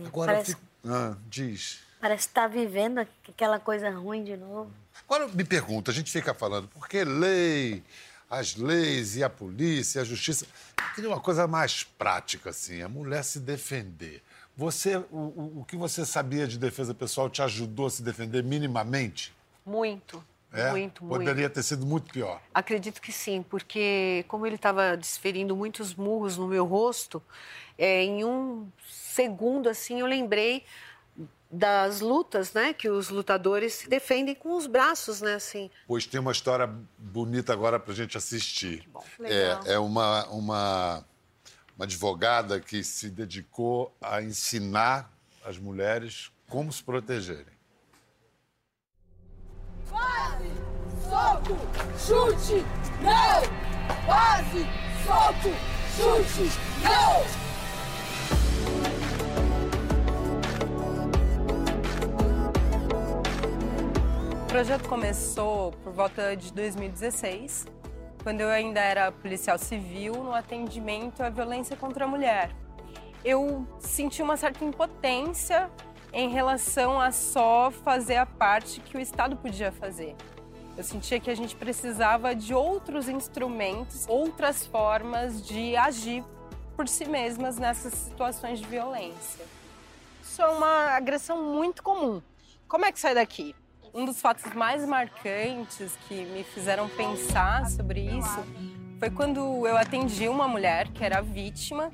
[0.07, 0.63] Agora, parece, fico...
[0.87, 1.81] ah, diz.
[2.01, 4.73] Parece estar tá vivendo aquela coisa ruim de novo.
[5.09, 7.83] Agora, me pergunta, a gente fica falando, por que lei,
[8.29, 10.47] as leis e a polícia, e a justiça...
[10.79, 14.23] Eu queria uma coisa mais prática, assim, a mulher se defender.
[14.57, 19.35] Você, o, o que você sabia de defesa pessoal te ajudou a se defender minimamente?
[19.65, 20.25] Muito.
[20.53, 20.71] É?
[20.71, 21.55] Muito, Poderia muito.
[21.55, 22.41] ter sido muito pior.
[22.53, 27.23] Acredito que sim, porque como ele estava desferindo muitos murros no meu rosto,
[27.79, 30.65] é, em um segundo assim eu lembrei
[31.53, 35.69] das lutas, né, que os lutadores se defendem com os braços, né, assim.
[35.87, 38.89] Pois tem uma história bonita agora para gente assistir.
[38.93, 39.05] bom.
[39.25, 41.05] É, é uma, uma
[41.81, 45.11] uma advogada que se dedicou a ensinar
[45.43, 47.55] as mulheres como se protegerem.
[49.91, 50.51] Quase,
[51.09, 51.57] soco,
[51.99, 52.65] chute,
[53.03, 53.43] não!
[54.07, 54.67] Quase,
[55.05, 55.51] soco,
[55.97, 56.47] chute,
[56.83, 57.51] não!
[64.43, 67.67] O projeto começou por volta de 2016
[68.23, 72.51] quando eu ainda era policial civil, no atendimento à violência contra a mulher.
[73.25, 75.71] Eu senti uma certa impotência
[76.13, 80.17] em relação a só fazer a parte que o Estado podia fazer.
[80.77, 86.25] Eu sentia que a gente precisava de outros instrumentos, outras formas de agir
[86.77, 89.45] por si mesmas nessas situações de violência.
[90.23, 92.23] Isso é uma agressão muito comum.
[92.67, 93.55] Como é que sai daqui?
[93.93, 98.45] Um dos fatos mais marcantes que me fizeram pensar sobre isso
[98.99, 101.93] foi quando eu atendi uma mulher que era vítima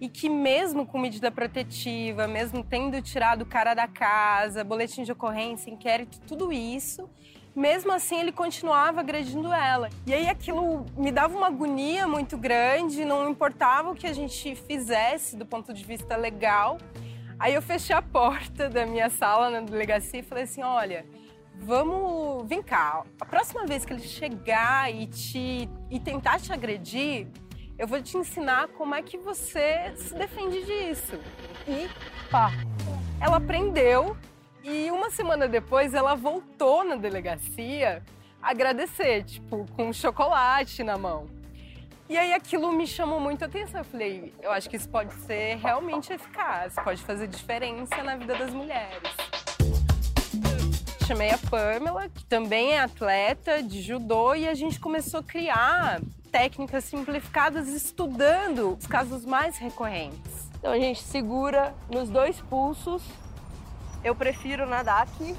[0.00, 5.12] e que mesmo com medida protetiva, mesmo tendo tirado o cara da casa, boletim de
[5.12, 7.08] ocorrência, inquérito, tudo isso,
[7.54, 9.90] mesmo assim ele continuava agredindo ela.
[10.06, 14.54] E aí aquilo me dava uma agonia muito grande, não importava o que a gente
[14.54, 16.78] fizesse do ponto de vista legal.
[17.38, 21.04] Aí eu fechei a porta da minha sala na delegacia e falei assim: olha,
[21.54, 22.46] vamos.
[22.48, 27.26] Vem cá, a próxima vez que ele chegar e, te, e tentar te agredir,
[27.78, 31.18] eu vou te ensinar como é que você se defende disso.
[31.66, 31.88] E
[32.28, 32.50] pá,
[33.20, 34.16] ela aprendeu
[34.64, 38.02] e uma semana depois ela voltou na delegacia
[38.42, 41.26] agradecer, tipo, com chocolate na mão.
[42.08, 43.80] E aí aquilo me chamou muito a atenção.
[43.80, 48.34] Eu falei, eu acho que isso pode ser realmente eficaz, pode fazer diferença na vida
[48.34, 49.14] das mulheres.
[51.06, 56.00] Chamei a Pamela, que também é atleta de judô, e a gente começou a criar
[56.28, 60.48] técnicas simplificadas estudando os casos mais recorrentes.
[60.58, 63.02] Então a gente segura nos dois pulsos.
[64.04, 65.34] Eu prefiro nadar aqui.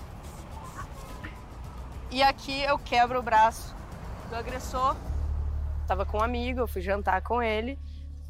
[2.12, 3.76] E aqui eu quebro o braço
[4.30, 4.96] do agressor.
[5.88, 7.78] Tava com um amigo, eu fui jantar com ele.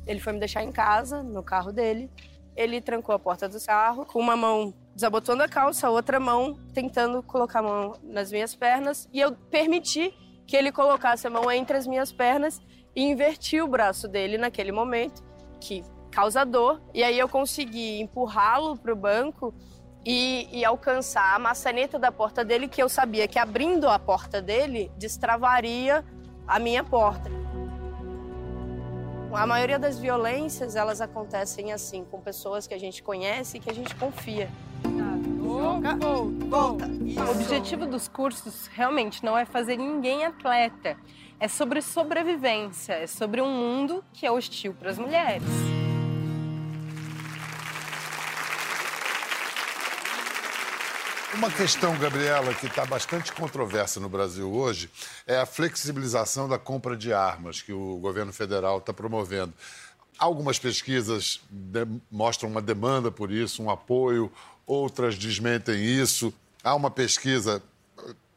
[0.05, 2.11] Ele foi me deixar em casa, no carro dele.
[2.55, 6.59] Ele trancou a porta do carro com uma mão desabotando a calça, a outra mão
[6.73, 9.07] tentando colocar a mão nas minhas pernas.
[9.13, 10.13] E eu permiti
[10.49, 12.59] que ele colocasse a mão entre as minhas pernas
[12.95, 15.23] e inverti o braço dele naquele momento,
[15.61, 16.81] que causa dor.
[16.91, 19.53] E aí eu consegui empurrá-lo para o banco
[20.03, 24.41] e, e, alcançar a maçaneta da porta dele, que eu sabia que abrindo a porta
[24.41, 26.03] dele destravaria
[26.47, 27.29] a minha porta.
[29.31, 33.69] A maioria das violências, elas acontecem assim, com pessoas que a gente conhece e que
[33.69, 34.49] a gente confia.
[35.59, 36.87] Volta.
[36.87, 40.95] O objetivo dos cursos realmente não é fazer ninguém atleta.
[41.39, 45.43] É sobre sobrevivência, é sobre um mundo que é hostil para as mulheres.
[51.33, 54.89] Uma questão, Gabriela, que está bastante controversa no Brasil hoje
[55.27, 59.53] é a flexibilização da compra de armas que o governo federal está promovendo.
[60.17, 61.39] Algumas pesquisas
[62.11, 64.29] mostram uma demanda por isso, um apoio,
[64.69, 66.31] outras desmentem isso.
[66.63, 67.63] Há uma pesquisa,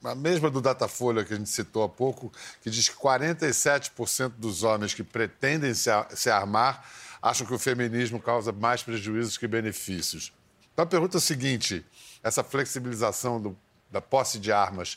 [0.02, 4.62] a mesma do Datafolha que a gente citou há pouco, que diz que 47% dos
[4.62, 6.88] homens que pretendem se armar
[7.20, 10.32] acham que o feminismo causa mais prejuízos que benefícios.
[10.72, 11.84] Então a pergunta é a seguinte:
[12.22, 13.58] essa flexibilização do,
[13.90, 14.96] da posse de armas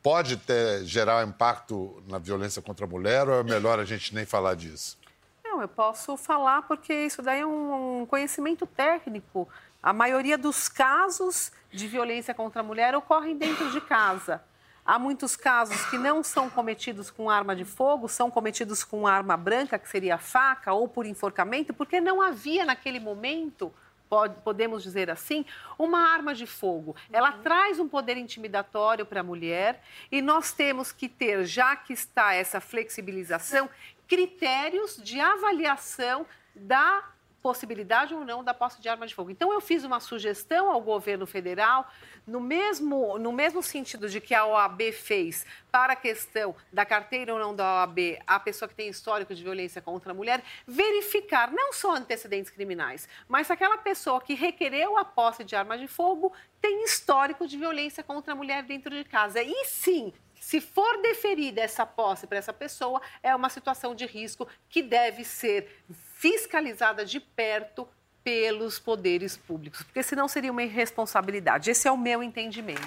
[0.00, 4.24] pode ter, gerar impacto na violência contra a mulher ou é melhor a gente nem
[4.24, 4.96] falar disso?
[5.42, 9.48] Não, eu posso falar porque isso daí é um conhecimento técnico.
[9.86, 14.42] A maioria dos casos de violência contra a mulher ocorrem dentro de casa.
[14.84, 19.36] Há muitos casos que não são cometidos com arma de fogo, são cometidos com arma
[19.36, 23.72] branca, que seria faca, ou por enforcamento, porque não havia naquele momento
[24.08, 25.46] pode, podemos dizer assim,
[25.78, 26.96] uma arma de fogo.
[27.12, 27.42] Ela uhum.
[27.42, 29.80] traz um poder intimidatório para a mulher
[30.10, 33.70] e nós temos que ter, já que está essa flexibilização,
[34.08, 36.26] critérios de avaliação
[36.56, 37.04] da
[37.46, 39.30] possibilidade ou não da posse de arma de fogo.
[39.30, 41.88] Então, eu fiz uma sugestão ao governo federal,
[42.26, 47.32] no mesmo, no mesmo sentido de que a OAB fez para a questão da carteira
[47.32, 51.52] ou não da OAB, a pessoa que tem histórico de violência contra a mulher, verificar
[51.52, 56.32] não só antecedentes criminais, mas aquela pessoa que requereu a posse de arma de fogo
[56.60, 59.40] tem histórico de violência contra a mulher dentro de casa.
[59.40, 64.46] E sim, se for deferida essa posse para essa pessoa, é uma situação de risco
[64.68, 65.84] que deve ser
[66.16, 67.88] fiscalizada de perto
[68.22, 71.70] pelos poderes públicos, porque senão seria uma irresponsabilidade.
[71.70, 72.80] Esse é o meu entendimento.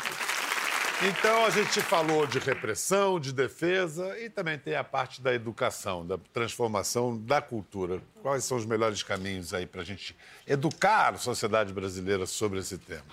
[1.01, 6.05] Então a gente falou de repressão, de defesa e também tem a parte da educação,
[6.05, 8.01] da transformação da cultura.
[8.21, 10.13] Quais são os melhores caminhos aí para a gente
[10.45, 13.05] educar a sociedade brasileira sobre esse tema?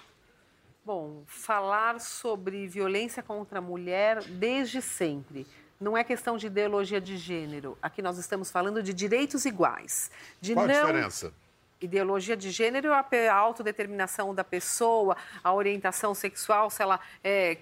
[0.87, 5.45] Bom, falar sobre violência contra a mulher desde sempre
[5.81, 7.77] não é questão de ideologia de gênero.
[7.83, 10.13] Aqui nós estamos falando de direitos iguais.
[10.41, 10.73] De Qual não...
[10.73, 11.35] a diferença?
[11.81, 17.59] Ideologia de gênero é a autodeterminação da pessoa, a orientação sexual, se ela é,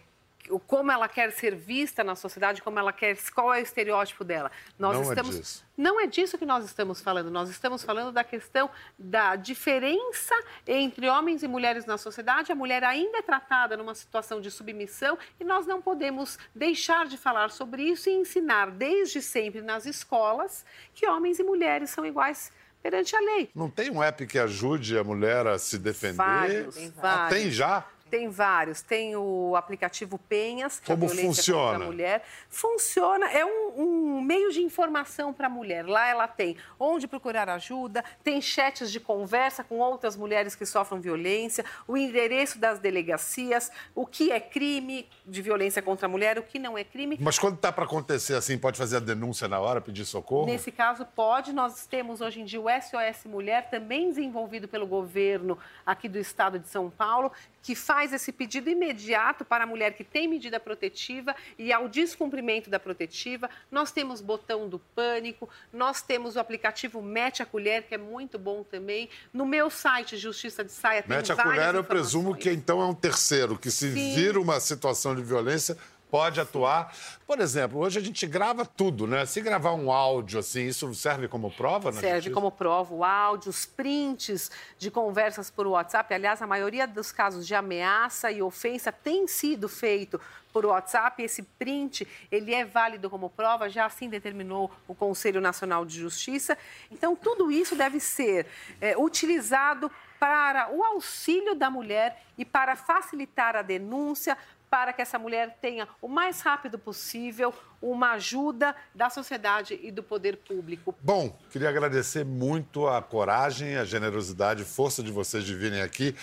[0.67, 4.51] como ela quer ser vista na sociedade, como ela quer, qual é o estereótipo dela.
[4.79, 5.67] Nós não é estamos, é disso.
[5.77, 7.31] Não é disso que nós estamos falando.
[7.31, 10.35] Nós estamos falando da questão da diferença
[10.67, 12.53] entre homens e mulheres na sociedade.
[12.53, 17.17] A mulher ainda é tratada numa situação de submissão e nós não podemos deixar de
[17.17, 20.65] falar sobre isso e ensinar desde sempre nas escolas
[20.95, 23.51] que homens e mulheres são iguais perante a lei.
[23.55, 26.17] Não tem um app que ajude a mulher a se defender?
[26.17, 27.87] Vários, ah, tem já?
[28.15, 28.81] Tem vários.
[28.81, 31.71] Tem o aplicativo Penhas, que Como é a violência funciona?
[31.73, 32.25] contra a mulher.
[32.49, 35.85] Funciona, é um, um meio de informação para a mulher.
[35.85, 41.01] Lá ela tem onde procurar ajuda, tem chats de conversa com outras mulheres que sofrem
[41.01, 46.45] violência, o endereço das delegacias, o que é crime de violência contra a mulher, o
[46.45, 47.19] que não é crime.
[47.21, 50.47] Mas quando tá para acontecer assim, pode fazer a denúncia na hora, pedir socorro?
[50.47, 51.53] Nesse caso, pode.
[51.53, 56.61] Nós temos hoje em dia o SOS Mulher, também desenvolvido pelo governo aqui do estado
[56.61, 61.35] de São Paulo, que faz esse pedido imediato para a mulher que tem medida protetiva
[61.59, 63.49] e ao descumprimento da protetiva.
[63.71, 68.39] Nós temos botão do pânico, nós temos o aplicativo Mete a Colher, que é muito
[68.39, 69.09] bom também.
[69.33, 72.87] No meu site, Justiça de Saia, tem Mete a colher, eu presumo que então é
[72.87, 74.15] um terceiro, que se Sim.
[74.15, 75.77] vira uma situação de violência,
[76.15, 76.95] pode atuar.
[77.27, 79.27] Por exemplo, hoje a gente grava tudo, né?
[79.27, 82.01] Se gravar um áudio assim, isso serve como prova, né?
[82.01, 84.49] Serve como prova o áudio, os prints
[84.79, 86.15] de conversas por WhatsApp.
[86.15, 90.21] Aliás, a maioria dos casos de ameaça e ofensa tem sido feito
[90.53, 91.21] por WhatsApp.
[91.21, 96.57] Esse print, ele é válido como prova, já assim determinou o Conselho Nacional de Justiça.
[96.93, 98.47] Então, tudo isso deve ser
[98.81, 99.91] é, utilizado
[100.25, 104.39] para o auxílio da mulher e para facilitar a denúncia,
[104.75, 110.03] para que essa mulher tenha o mais rápido possível uma ajuda da sociedade e do
[110.03, 110.93] poder público.
[111.01, 116.17] Bom, queria agradecer muito a coragem, a generosidade e força de vocês de virem aqui.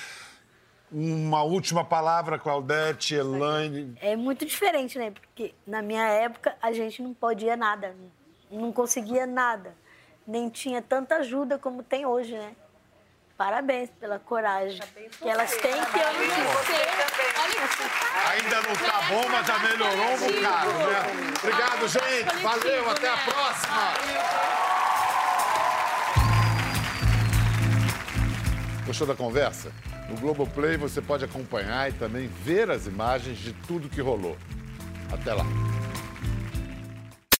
[0.91, 3.95] Uma última palavra, Claudete, Elaine.
[4.01, 5.11] É muito diferente, né?
[5.11, 7.95] Porque na minha época a gente não podia nada,
[8.51, 9.73] não conseguia nada,
[10.27, 12.53] nem tinha tanta ajuda como tem hoje, né?
[13.41, 14.79] Parabéns pela coragem
[15.19, 16.77] que elas têm que eu não tive.
[18.29, 21.33] Ainda não tá bom, mas já melhorou um bocado, né?
[21.41, 22.43] Obrigado, gente.
[22.43, 23.93] Valeu, até a próxima.
[28.85, 29.71] Gostou da conversa?
[30.07, 34.37] No Globoplay você pode acompanhar e também ver as imagens de tudo que rolou.
[35.11, 35.45] Até lá.